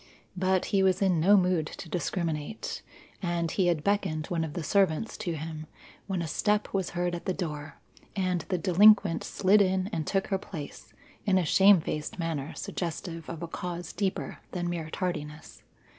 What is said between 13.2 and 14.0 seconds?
of a cause